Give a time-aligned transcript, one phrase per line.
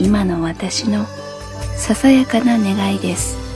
[0.00, 1.04] 今の私の
[1.76, 3.49] ささやかな願いです。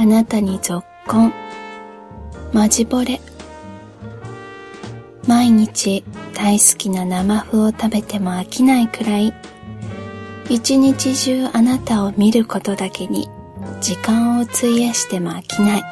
[0.00, 1.32] あなたにぞっこん、
[2.54, 3.20] まじぼれ。
[5.26, 6.02] 毎日
[6.32, 9.34] 大好きな生麩を食べても飽きないくらい、
[10.48, 13.28] 一日中あなたを見ることだけに
[13.82, 15.82] 時間を費やしても飽きない。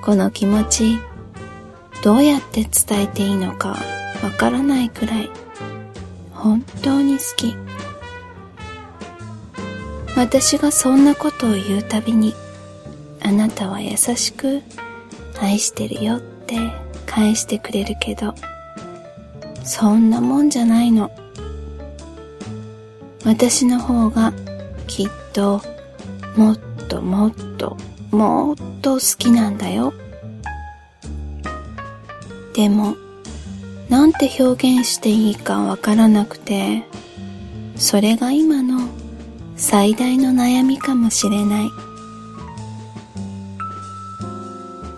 [0.00, 1.00] この気持ち、
[2.04, 3.70] どうやって伝えていいのか
[4.22, 5.28] わからないくらい、
[6.32, 7.56] 本当に好き。
[10.16, 12.34] 私がそんなことを言うたびに
[13.20, 14.62] あなたは優しく
[15.40, 16.56] 愛してるよって
[17.06, 18.34] 返してくれるけど
[19.64, 21.10] そんなもんじゃないの。
[23.24, 24.34] 私の方が
[24.86, 25.62] きっと
[26.36, 26.58] もっ
[26.88, 27.76] ともっと
[28.10, 29.94] もっと好きなんだよ。
[32.52, 32.96] でも
[33.88, 36.84] なんて表現していいかわからなくて
[37.76, 38.73] それが今の
[39.56, 41.70] 最大の悩みかもしれない。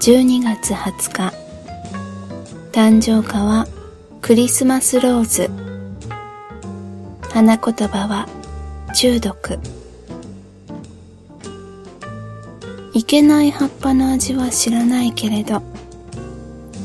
[0.00, 1.34] 12月20日。
[2.72, 3.66] 誕生花は
[4.22, 5.50] クリスマスローズ。
[7.30, 8.26] 花言葉は
[8.94, 9.58] 中毒。
[12.94, 15.62] いけない葉っぱの味は知らないけれど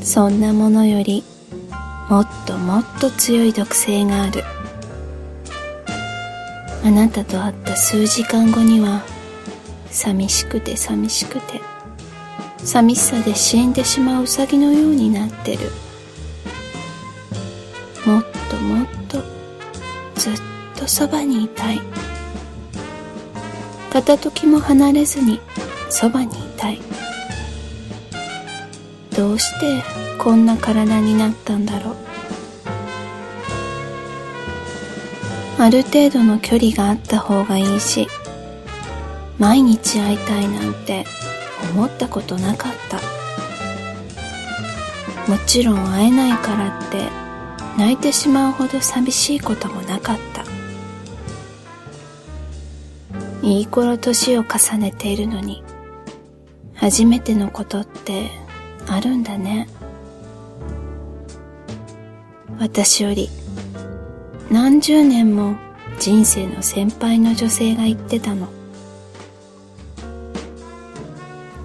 [0.02, 1.24] そんなものより
[2.10, 4.44] もっともっと強い毒性がある。
[6.84, 9.02] あなたと会った数時間後には
[9.90, 11.60] 寂しくて寂しくて
[12.58, 15.70] 寂しさで死んでしまうウサギのようになってる。
[18.06, 19.18] もっともっと
[20.16, 20.34] ずっ
[20.76, 21.80] とそばにいたい。
[23.92, 25.40] 片時も離れずに
[25.90, 26.80] そばにいたい。
[29.16, 29.82] どうして
[30.18, 32.11] こんな体になったんだろう。
[35.62, 38.08] ある程度の距離があった方がいいし
[39.38, 41.04] 毎日会いたいなんて
[41.72, 42.96] 思ったことなかった。
[45.30, 47.06] もちろん会えないからって
[47.78, 50.42] 泣いてしまうほど寂しいこともなかった。
[53.46, 55.62] いい頃年を重ねているのに
[56.74, 58.32] 初めてのことって
[58.88, 59.68] あるんだね。
[62.58, 63.30] 私より
[64.52, 65.56] 何十年も
[65.98, 68.48] 人生の先輩の女性が言ってたの。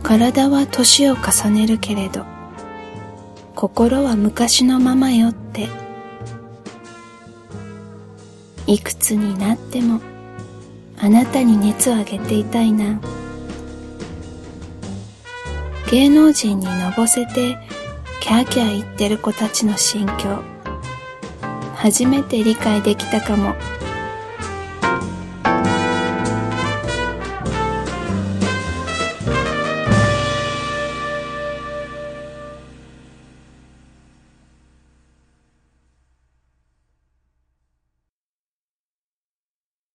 [0.03, 2.23] 体は年を重ねるけれど
[3.55, 5.67] 心は昔のままよって
[8.67, 9.99] いくつになっても
[10.97, 13.01] あなたに熱をあげていたいな。
[15.91, 17.57] 芸能人にのぼせて
[18.21, 20.56] キャーキャー言ってる子たちの心境。
[21.77, 23.55] 初めて理解できたかも。